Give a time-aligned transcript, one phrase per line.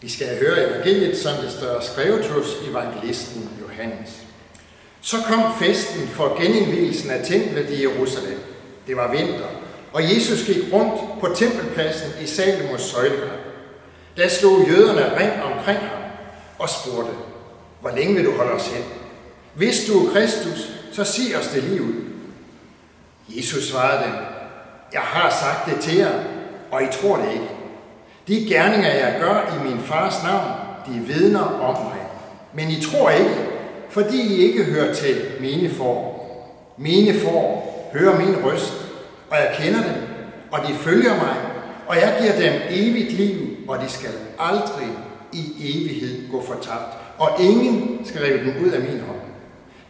[0.00, 4.10] Vi skal høre evangeliet, som det står skrevet hos evangelisten Johannes.
[5.00, 8.38] Så kom festen for genindvielsen af templet i Jerusalem.
[8.86, 9.46] Det var vinter,
[9.92, 13.40] og Jesus gik rundt på tempelpladsen i Salomos søjlegang.
[14.16, 16.02] Der slog jøderne ring omkring ham
[16.58, 17.12] og spurgte,
[17.80, 18.84] hvor længe vil du holde os hen?
[19.54, 21.94] Hvis du er Kristus, så sig os det lige ud.
[23.28, 24.12] Jesus svarede dem,
[24.92, 26.22] jeg har sagt det til jer,
[26.70, 27.55] og I tror det ikke.
[28.28, 30.50] De gerninger, jeg gør i min fars navn,
[30.86, 32.00] de vidner om mig.
[32.54, 33.34] Men I tror ikke,
[33.90, 36.16] fordi I ikke hører til mine får.
[36.78, 38.72] Mine får hører min røst,
[39.30, 40.02] og jeg kender dem,
[40.50, 41.36] og de følger mig,
[41.86, 44.88] og jeg giver dem evigt liv, og de skal aldrig
[45.32, 49.20] i evighed gå fortabt, og ingen skal rive dem ud af min hånd.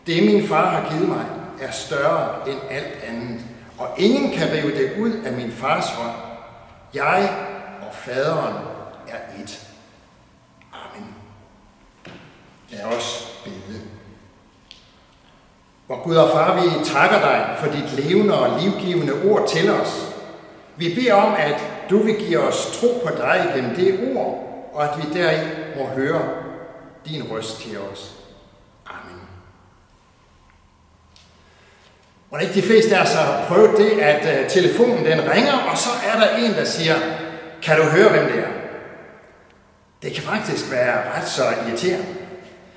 [0.07, 1.25] Det min far har givet mig,
[1.61, 3.41] er større end alt andet,
[3.79, 6.17] og ingen kan rive det ud af min fars hånd.
[6.95, 7.31] Jeg
[7.87, 8.55] og faderen
[9.09, 9.69] er et.
[10.73, 11.15] Amen.
[12.71, 13.81] Lad os bede.
[15.87, 20.13] Hvor Gud og far, vi takker dig for dit levende og livgivende ord til os.
[20.77, 24.85] Vi beder om, at du vil give os tro på dig gennem det ord, og
[24.85, 25.47] at vi deri
[25.77, 26.23] må høre
[27.07, 28.15] din røst til os.
[28.87, 29.21] Amen.
[32.31, 35.79] Og ikke de fleste af os har prøvet det, at øh, telefonen den ringer, og
[35.79, 36.95] så er der en, der siger,
[37.67, 38.49] kan du høre, hvem det er?
[40.03, 42.07] Det kan faktisk være ret så irriterende.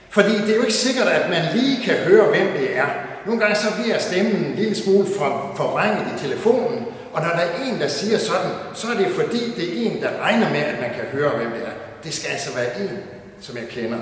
[0.10, 2.86] Fordi det er jo ikke sikkert, at man lige kan høre, hvem det er.
[3.26, 7.36] Nogle gange så bliver stemmen en lille smule for, forvrænget i telefonen, og når der
[7.36, 10.60] er en, der siger sådan, så er det fordi, det er en, der regner med,
[10.60, 11.72] at man kan høre, hvem det er.
[12.04, 13.00] Det skal altså være en,
[13.42, 14.00] som jeg kender.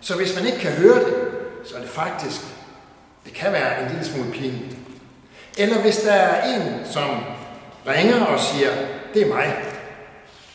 [0.00, 1.14] Så hvis man ikke kan høre det,
[1.64, 2.40] så er det faktisk,
[3.24, 4.76] det kan være en lille smule pinligt.
[5.58, 7.24] Eller hvis der er en, som
[7.86, 8.70] ringer og siger,
[9.14, 9.71] det er mig.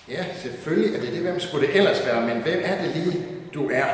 [0.10, 1.20] Ja, selvfølgelig er det det.
[1.20, 2.28] Hvem skulle det ellers være?
[2.28, 3.86] Men hvem er det lige, du er?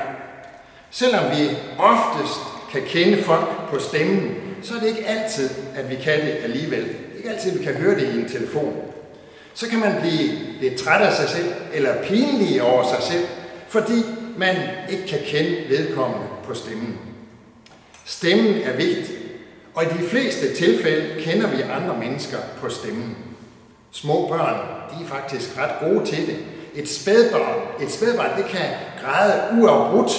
[0.91, 2.39] Selvom vi oftest
[2.71, 6.83] kan kende folk på stemmen, så er det ikke altid, at vi kan det alligevel.
[6.83, 8.81] Det er ikke altid, at vi kan høre det i en telefon.
[9.53, 10.31] Så kan man blive
[10.61, 13.25] lidt træt af sig selv, eller pinlig over sig selv,
[13.67, 14.03] fordi
[14.37, 14.55] man
[14.89, 16.99] ikke kan kende vedkommende på stemmen.
[18.05, 19.15] Stemmen er vigtig,
[19.73, 23.17] og i de fleste tilfælde kender vi andre mennesker på stemmen.
[23.93, 24.55] Små børn,
[24.91, 26.37] de er faktisk ret gode til det.
[26.75, 28.69] Et spædbarn, et spædbarn det kan
[29.03, 30.11] græde uafbrudt,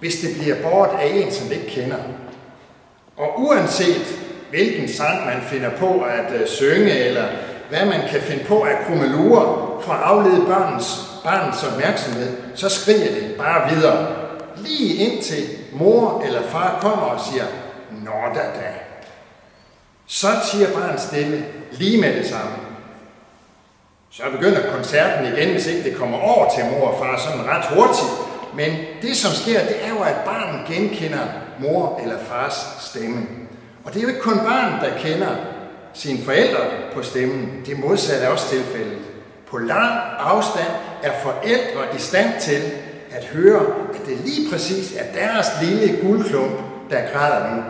[0.00, 1.96] hvis det bliver bort af en, som det ikke kender.
[3.16, 7.24] Og uanset hvilken sang man finder på at øh, synge, eller
[7.68, 13.14] hvad man kan finde på at krummelure for at aflede børnens, barnets opmærksomhed, så skriger
[13.14, 14.06] det bare videre.
[14.56, 17.44] Lige indtil mor eller far kommer og siger,
[17.90, 18.72] Nå da da.
[20.06, 22.63] Så siger barnet stille lige med det samme.
[24.16, 27.64] Så begynder koncerten igen, hvis ikke det kommer over til mor og far sådan ret
[27.74, 28.12] hurtigt.
[28.54, 28.70] Men
[29.02, 31.26] det, som sker, det er jo, at barnet genkender
[31.58, 33.26] mor eller fars stemme.
[33.84, 35.36] Og det er jo ikke kun barnet, der kender
[35.94, 36.60] sine forældre
[36.94, 37.62] på stemmen.
[37.66, 38.98] Det modsatte er også tilfældet.
[39.50, 40.70] På lang afstand
[41.02, 42.62] er forældre i stand til
[43.10, 46.60] at høre, at det lige præcis er deres lille guldklump,
[46.90, 47.62] der græder nu.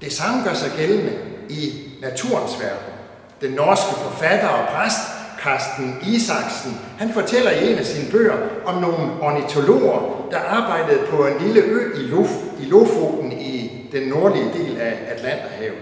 [0.00, 1.12] Det samme gør sig gældende
[1.48, 2.97] i naturens verden.
[3.40, 4.98] Den norske forfatter og præst
[5.42, 8.34] Carsten Isaksen, han fortæller i en af sine bøger
[8.66, 12.28] om nogle ornitologer, der arbejdede på en lille ø i, Lof,
[12.60, 15.78] i Lofoten i den nordlige del af Atlanterhavet.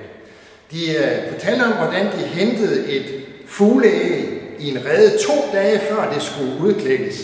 [0.71, 3.05] De uh, fortæller om, hvordan de hentede et
[3.47, 7.23] fugleæg i en rede to dage før det skulle udklækkes.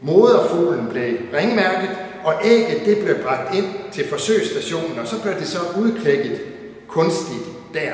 [0.00, 1.90] Moderfuglen blev ringmærket,
[2.24, 6.40] og ægget det blev bragt ind til forsøgsstationen, og så blev det så udklækket
[6.88, 7.44] kunstigt
[7.74, 7.92] der.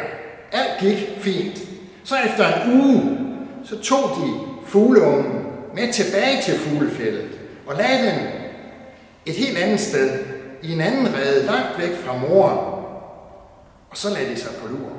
[0.53, 1.59] Alt gik fint.
[2.05, 3.19] Så efter en uge,
[3.65, 4.33] så tog de
[4.67, 8.19] fugleungen med tilbage til fuglefjellet og lagde den
[9.27, 10.19] et helt andet sted,
[10.63, 12.59] i en anden rede, langt væk fra moren.
[13.91, 14.93] Og så lagde de sig på lur.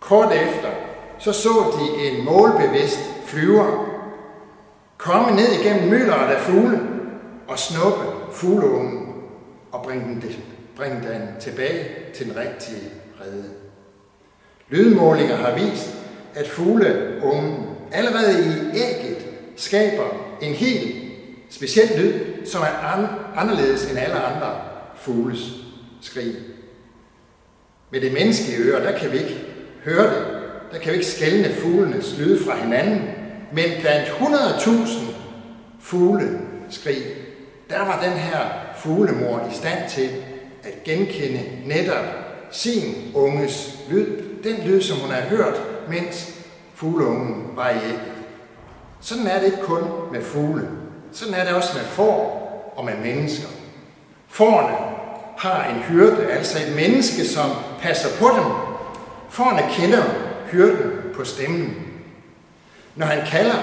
[0.00, 0.68] Kort efter,
[1.18, 3.86] så så de en målbevidst flyver
[4.98, 6.80] komme ned igennem myldret af fugle
[7.48, 9.14] og snuppe fugleungen
[9.72, 10.24] og bringe den,
[10.76, 12.90] bringe den tilbage til den rigtige
[13.20, 13.59] rede.
[14.70, 15.94] Lydmålinger har vist,
[16.34, 19.26] at fugleungen allerede i ægget
[19.56, 20.96] skaber en helt
[21.50, 22.88] speciel lyd, som er
[23.36, 24.60] anderledes end alle andre
[24.96, 25.40] fugles
[26.00, 26.34] skrig.
[27.90, 29.40] Med det menneskelige øre, der kan vi ikke
[29.84, 30.26] høre det.
[30.72, 33.02] Der kan vi ikke skælne fuglenes lyde fra hinanden.
[33.52, 35.00] Men blandt 100.000
[35.80, 37.02] fugleskrig,
[37.70, 38.38] der var den her
[38.76, 40.08] fuglemor i stand til
[40.62, 42.04] at genkende netop
[42.50, 44.29] sin unges lyd.
[44.44, 46.34] Den lyd, som hun har hørt, mens
[46.74, 48.12] fugleungen var i ægget.
[49.00, 50.68] Sådan er det ikke kun med fugle.
[51.12, 52.40] Sådan er det også med får
[52.76, 53.48] og med mennesker.
[54.28, 54.76] Fårene
[55.38, 57.50] har en hyrde, altså et menneske, som
[57.80, 58.44] passer på dem.
[59.28, 60.02] Fårene kender
[60.50, 61.86] hyrden på stemmen.
[62.96, 63.56] Når han kalder,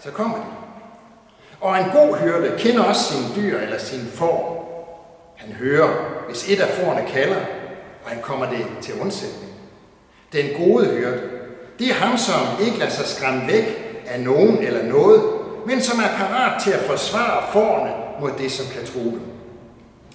[0.00, 0.44] så kommer de.
[1.60, 4.64] Og en god hyrde kender også sine dyr eller sine får.
[5.36, 5.88] Han hører,
[6.28, 7.40] hvis et af fårene kalder,
[8.04, 9.53] og han kommer det til undsætning.
[10.34, 11.20] Den gode hyrde,
[11.78, 13.64] det er ham, som ikke lader sig skræmme væk
[14.06, 15.22] af nogen eller noget,
[15.66, 19.20] men som er parat til at forsvare fårene mod det, som kan tro dem.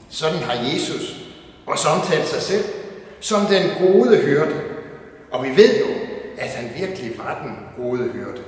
[0.10, 1.21] Sådan har Jesus
[1.66, 2.63] også omtalt sig selv
[3.19, 4.62] som den gode hyrde.
[5.31, 5.86] Og vi ved jo,
[6.38, 8.42] at han virkelig var den gode hyrde.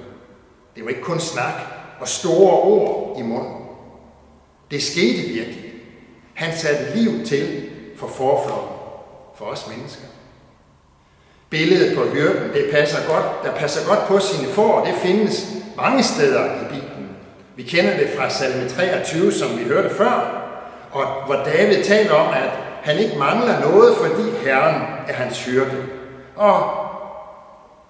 [0.76, 1.54] Det var ikke kun snak
[2.00, 3.54] og store ord i munden.
[4.72, 5.74] Det skete virkelig.
[6.34, 8.78] Han satte liv til for forflokken,
[9.36, 10.11] for os mennesker.
[11.52, 16.04] Billedet på hyrden, det passer godt, der passer godt på sine får, det findes mange
[16.04, 17.10] steder i Bibelen.
[17.56, 20.48] Vi kender det fra salme 23, som vi hørte før,
[20.92, 22.50] og hvor David taler om, at
[22.84, 25.84] han ikke mangler noget, fordi Herren er hans hyrde.
[26.36, 26.64] Og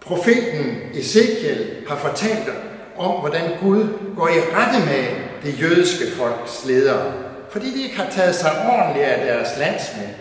[0.02, 2.50] profeten Ezekiel har fortalt
[2.98, 3.88] om, hvordan Gud
[4.18, 5.06] går i rette med
[5.44, 7.14] det jødiske folks ledere,
[7.50, 10.16] fordi de ikke har taget sig ordentligt af deres landsmænd.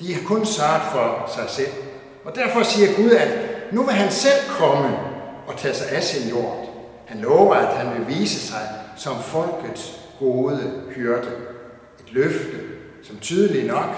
[0.00, 1.72] De har kun sørget for sig selv.
[2.24, 3.28] Og derfor siger Gud, at
[3.72, 4.96] nu vil han selv komme
[5.46, 6.68] og tage sig af sin jord.
[7.06, 10.60] Han lover, at han vil vise sig som folkets gode
[10.96, 11.28] hyrde.
[12.00, 12.56] Et løfte,
[13.02, 13.96] som tydeligt nok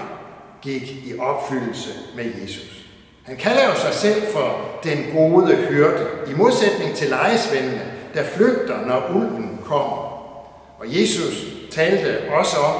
[0.61, 2.87] gik i opfyldelse med Jesus.
[3.23, 7.81] Han kalder jo sig selv for den gode hyrde, i modsætning til lejesvendene,
[8.13, 10.07] der flygter, når ulven kommer.
[10.79, 12.75] Og Jesus talte også om,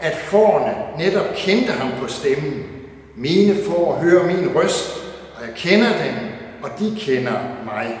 [0.00, 2.71] at forerne netop kendte ham på stemmen.
[3.16, 4.90] Mine får hører min røst,
[5.36, 6.14] og jeg kender dem,
[6.62, 8.00] og de kender mig.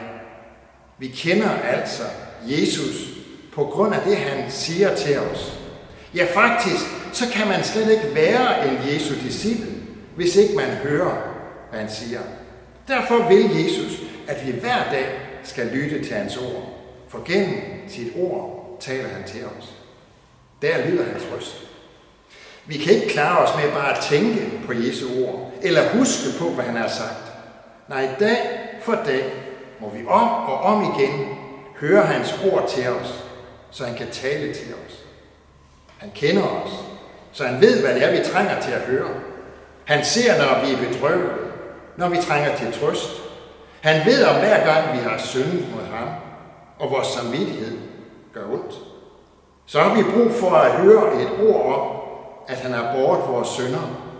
[0.98, 2.02] Vi kender altså
[2.44, 3.08] Jesus
[3.54, 5.58] på grund af det, han siger til os.
[6.14, 9.72] Ja, faktisk, så kan man slet ikke være en Jesu disciple,
[10.16, 11.16] hvis ikke man hører,
[11.70, 12.20] hvad han siger.
[12.88, 15.06] Derfor vil Jesus, at vi hver dag
[15.42, 16.78] skal lytte til hans ord.
[17.08, 19.74] For gennem sit ord taler han til os.
[20.62, 21.71] Der lyder hans røst.
[22.66, 26.50] Vi kan ikke klare os med bare at tænke på Jesu ord, eller huske på,
[26.50, 27.32] hvad han har sagt.
[27.88, 28.38] Nej, dag
[28.82, 29.32] for dag
[29.80, 31.28] må vi om og om igen
[31.80, 33.24] høre hans ord til os,
[33.70, 35.04] så han kan tale til os.
[35.98, 36.70] Han kender os,
[37.32, 39.08] så han ved, hvad det er, vi trænger til at høre.
[39.84, 41.30] Han ser, når vi er bedrøvet,
[41.96, 43.10] når vi trænger til trøst.
[43.80, 46.08] Han ved om hver gang, vi har syndet mod ham,
[46.78, 47.78] og vores samvittighed
[48.34, 48.74] gør ondt.
[49.66, 52.01] Så har vi brug for at høre et ord om,
[52.48, 54.12] at han har båret vores sønder,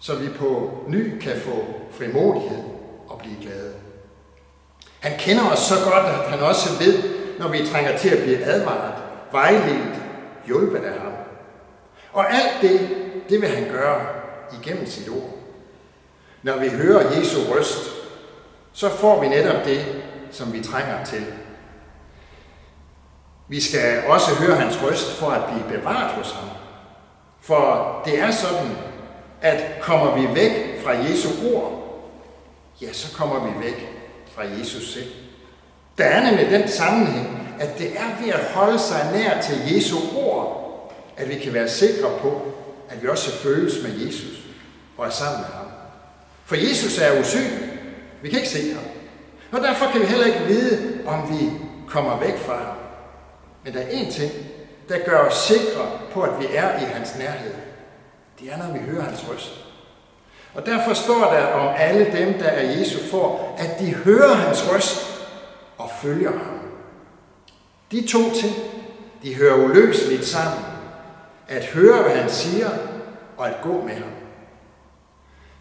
[0.00, 2.62] så vi på ny kan få frimodighed
[3.08, 3.72] og blive glade.
[5.00, 7.02] Han kender os så godt, at han også ved,
[7.38, 8.94] når vi trænger til at blive advaret,
[9.32, 10.02] vejledt,
[10.46, 11.12] hjulpet af ham.
[12.12, 12.88] Og alt det,
[13.28, 14.06] det vil han gøre
[14.62, 15.30] igennem sit ord.
[16.42, 17.90] Når vi hører Jesu røst,
[18.72, 21.24] så får vi netop det, som vi trænger til.
[23.48, 26.48] Vi skal også høre hans røst for at blive bevaret hos ham.
[27.42, 28.70] For det er sådan,
[29.40, 31.82] at kommer vi væk fra Jesu ord,
[32.82, 33.88] ja, så kommer vi væk
[34.34, 35.10] fra Jesus selv.
[35.98, 39.96] Der er nemlig den sammenhæng, at det er ved at holde sig nær til Jesu
[40.16, 40.58] ord,
[41.16, 42.42] at vi kan være sikre på,
[42.88, 44.38] at vi også føles med Jesus
[44.96, 45.66] og er sammen med ham.
[46.44, 47.78] For Jesus er usynlig.
[48.22, 48.84] Vi kan ikke se ham.
[49.52, 51.50] Og derfor kan vi heller ikke vide, om vi
[51.88, 52.76] kommer væk fra ham.
[53.64, 54.32] Men der er én ting,
[54.88, 57.54] der gør os sikre på, at vi er i hans nærhed.
[58.40, 59.64] Det er, når vi hører hans røst.
[60.54, 64.72] Og derfor står der om alle dem, der er Jesu for, at de hører hans
[64.72, 65.24] røst
[65.78, 66.60] og følger ham.
[67.90, 68.54] De to ting,
[69.22, 70.64] de hører uløseligt sammen.
[71.48, 72.70] At høre, hvad han siger,
[73.36, 74.10] og at gå med ham.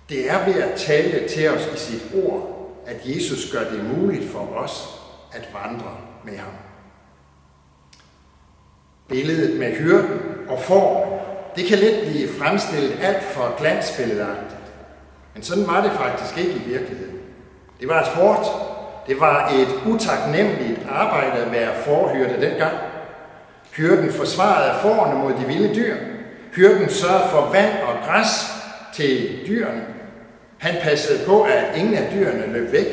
[0.09, 4.31] Det er ved at tale til os i sit ord, at Jesus gør det muligt
[4.31, 5.01] for os
[5.31, 6.53] at vandre med ham.
[9.11, 11.11] Billedet med hyrden og får,
[11.55, 14.61] det kan let blive fremstillet alt for glansbilledagtigt.
[15.33, 17.17] Men sådan var det faktisk ikke i virkeligheden.
[17.79, 18.47] Det var et hårdt,
[19.07, 22.77] det var et utaknemmeligt arbejde at være forhyrte dengang.
[23.75, 25.95] Hyrden forsvarede forerne mod de vilde dyr.
[26.55, 28.27] Hyrden sørgede for vand og græs
[28.93, 29.81] til dyrene.
[30.57, 32.87] Han passede på, at ingen af dyrene løb væk.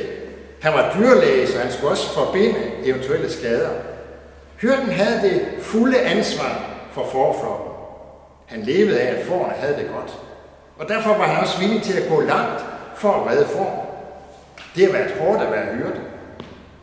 [0.63, 3.71] Han var dyrlæge, så han skulle også forbinde eventuelle skader.
[4.61, 7.73] Hyrden havde det fulde ansvar for forflokken.
[8.47, 10.19] Han levede af, at forerne havde det godt.
[10.79, 12.65] Og derfor var han også villig til at gå langt
[12.97, 13.87] for at redde for.
[14.77, 16.01] Det har været hårdt at være hyrde,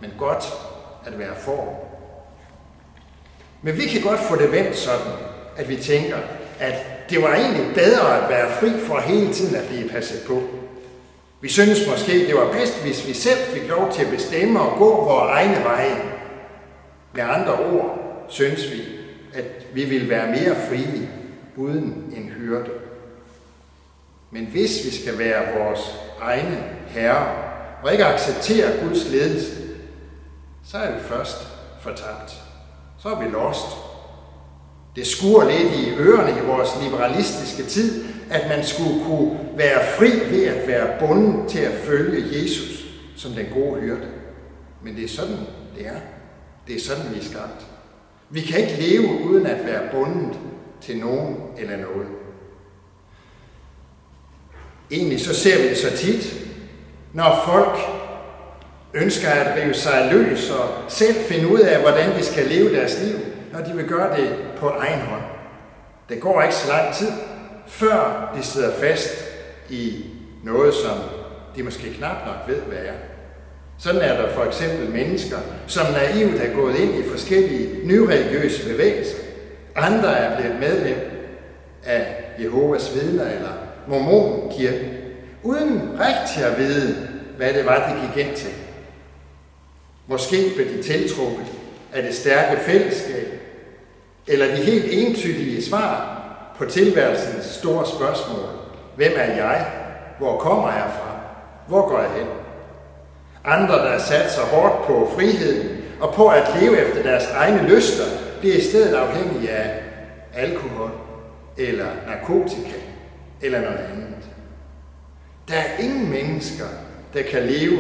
[0.02, 0.54] men godt
[1.06, 1.86] at være for.
[3.62, 5.12] Men vi kan godt få det vendt sådan,
[5.58, 6.18] at vi tænker,
[6.60, 10.42] at det var egentlig bedre at være fri for hele tiden at blive passet på.
[11.42, 14.78] Vi synes måske, det var bedst, hvis vi selv fik lov til at bestemme og
[14.78, 15.96] gå vores egne veje.
[17.16, 18.82] Med andre ord synes vi,
[19.34, 21.10] at vi vil være mere frie
[21.56, 22.70] uden en hyrde.
[24.32, 25.80] Men hvis vi skal være vores
[26.22, 27.28] egne herre
[27.84, 29.54] og ikke acceptere Guds ledelse,
[30.66, 31.48] så er vi først
[31.82, 32.34] fortabt.
[33.00, 33.68] Så er vi lost.
[34.96, 40.12] Det skuer lidt i ørerne i vores liberalistiske tid, at man skulle kunne være fri
[40.30, 42.86] ved at være bundet til at følge Jesus
[43.18, 44.08] som den gode hyrde.
[44.84, 45.38] Men det er sådan,
[45.78, 46.00] det er.
[46.68, 47.66] Det er sådan, vi er skabt.
[48.30, 50.40] Vi kan ikke leve uden at være bundet
[50.82, 52.08] til nogen eller noget.
[54.92, 56.36] Egentlig så ser vi det så tit,
[57.14, 57.78] når folk
[58.94, 63.02] ønsker at rive sig løs og selv finde ud af, hvordan de skal leve deres
[63.02, 63.20] liv,
[63.54, 65.24] når de vil gøre det på egen hånd.
[66.10, 67.12] Det går ikke så lang tid,
[67.68, 69.14] før de sidder fast
[69.70, 70.06] i
[70.44, 70.98] noget, som
[71.56, 73.15] de måske knap nok ved, hvad er.
[73.80, 79.18] Sådan er der for eksempel mennesker, som naivt er gået ind i forskellige nyreligiøse bevægelser.
[79.76, 80.98] Andre er blevet medlem
[81.86, 82.06] af
[82.44, 83.52] Jehovas vidner eller
[83.88, 84.90] mormonkirken,
[85.44, 88.52] uden rigtig at vide, hvad det var, de gik ind til.
[90.08, 91.46] Måske blev de tiltrukket
[91.94, 93.28] af det stærke fællesskab,
[94.28, 96.22] eller de helt entydige svar
[96.58, 98.50] på tilværelsens store spørgsmål.
[98.96, 99.68] Hvem er jeg?
[100.20, 101.20] Hvor kommer jeg fra?
[101.68, 102.28] Hvor går jeg hen?
[103.46, 108.04] Andre, der satser hårdt på friheden og på at leve efter deres egne lyster,
[108.40, 109.84] bliver i stedet afhængige af
[110.34, 110.92] alkohol
[111.58, 112.76] eller narkotika
[113.42, 114.30] eller noget andet.
[115.48, 116.66] Der er ingen mennesker,
[117.14, 117.80] der kan leve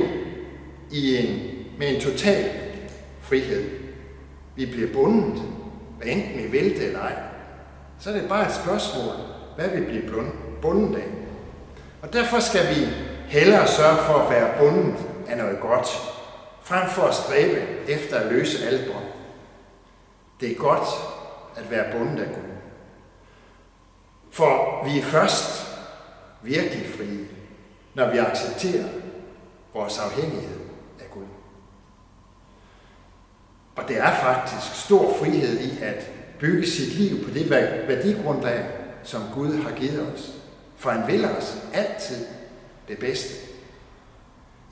[0.92, 1.40] i en,
[1.80, 2.46] med en total
[3.22, 3.64] frihed.
[4.56, 5.42] Vi bliver bundet,
[5.98, 7.14] hvad enten vi vil det eller ej.
[8.00, 9.14] Så er det bare et spørgsmål,
[9.56, 10.24] hvad vi bliver
[10.62, 11.08] bundet af.
[12.02, 12.88] Og derfor skal vi
[13.28, 14.96] hellere sørge for at være bundet
[15.28, 15.88] af noget godt,
[16.64, 19.06] frem for at stræbe efter at løse alt bånd.
[20.40, 20.88] Det er godt
[21.56, 22.52] at være bundet af Gud.
[24.32, 25.68] For vi er først
[26.42, 27.28] virkelig frie,
[27.94, 28.86] når vi accepterer
[29.74, 30.60] vores afhængighed
[31.00, 31.26] af Gud.
[33.76, 37.50] Og det er faktisk stor frihed i at bygge sit liv på det
[37.88, 38.66] værdigrundlag,
[39.04, 40.32] som Gud har givet os.
[40.78, 42.26] For han vil os altid
[42.88, 43.55] det bedste.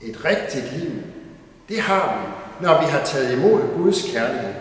[0.00, 0.90] Et rigtigt liv,
[1.68, 2.26] det har vi,
[2.66, 4.54] når vi har taget imod Guds kærlighed,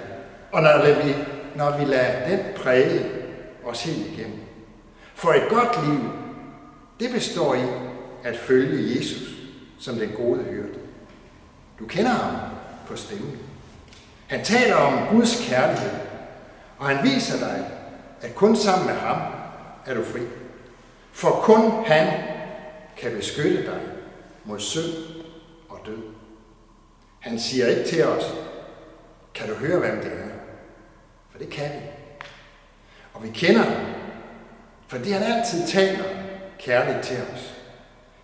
[0.52, 1.16] og når vi,
[1.56, 3.06] når vi lader den præge
[3.66, 4.40] os helt igennem.
[5.16, 6.10] For et godt liv,
[7.00, 7.64] det består i
[8.24, 9.34] at følge Jesus
[9.80, 10.74] som den gode hyrde.
[11.80, 12.36] Du kender ham
[12.88, 13.40] på stemmen.
[14.28, 15.92] Han taler om Guds kærlighed,
[16.78, 17.66] og han viser dig,
[18.22, 19.18] at kun sammen med ham
[19.86, 20.22] er du fri.
[21.12, 22.14] For kun han
[22.98, 23.80] kan beskytte dig
[24.46, 25.23] mod synd
[25.74, 26.04] og død.
[27.20, 28.24] Han siger ikke til os,
[29.36, 30.34] kan du høre, hvem det er?
[31.32, 31.88] For det kan vi.
[33.14, 33.86] Og vi kender ham,
[34.88, 36.04] fordi han altid taler
[36.60, 37.54] kærligt til os.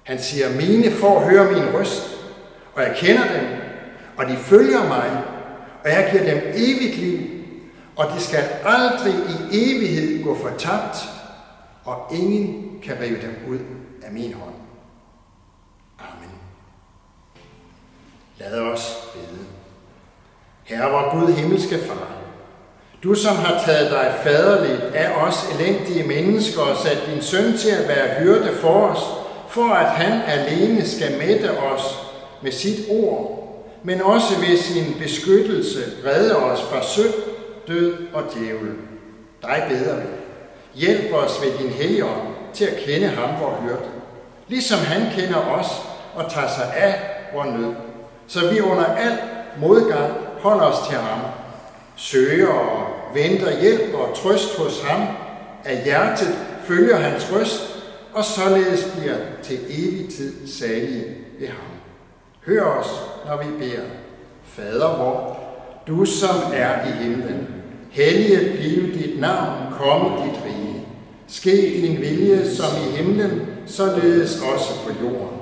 [0.04, 2.18] Han siger, mine får høre min røst,
[2.76, 3.48] og jeg kender dem,
[4.18, 5.24] og de følger mig,
[5.84, 7.20] og jeg giver dem evigt liv,
[7.96, 10.98] og de skal aldrig i evighed gå fortabt,
[11.84, 13.60] og ingen kan rive dem ud
[14.04, 14.56] af min hånd.
[16.00, 16.30] Amen.
[18.40, 19.40] Lad os bede.
[20.64, 22.08] Herre, vor Gud himmelske Far,
[23.04, 27.70] du som har taget dig faderligt af os elendige mennesker og sat din søn til
[27.70, 29.00] at være hyrde for os,
[29.50, 31.82] for at han alene skal mætte os
[32.42, 33.36] med sit ord,
[33.84, 37.14] men også ved sin beskyttelse redde os fra synd,
[37.68, 38.74] død og djævel.
[39.42, 40.08] Dig beder vi.
[40.76, 43.90] Hjælp os ved din helligånd til at kende ham, vor hyrde,
[44.48, 45.68] ligesom han kender os
[46.16, 46.96] og tager sig af
[47.34, 47.74] vor nød,
[48.30, 49.18] så vi under al
[49.60, 51.20] modgang holder os til ham,
[51.96, 55.08] søger og venter hjælp og trøst hos ham,
[55.66, 57.76] af hjertet følger hans røst,
[58.14, 61.06] og således bliver til evig tid salige
[61.40, 61.66] ved ham.
[62.46, 62.88] Hør os,
[63.26, 63.84] når vi beder.
[64.44, 65.40] Fader vor,
[65.88, 67.48] du som er i himlen,
[67.92, 70.86] helliget blive dit navn, komme dit rige.
[71.28, 75.40] Ske din vilje som i himlen, således også på jorden.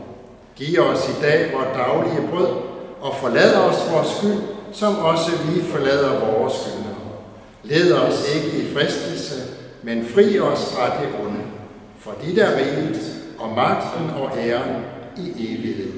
[0.56, 5.62] Giv os i dag vores daglige brød, og forlad os vores skyld, som også vi
[5.62, 6.96] forlader vores skyldnere.
[7.64, 9.36] Led os ikke i fristelse,
[9.84, 11.42] men fri os fra det onde.
[12.00, 14.76] For dit er riget, og magten og æren
[15.18, 15.97] i evighed.